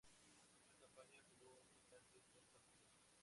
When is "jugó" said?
1.27-1.59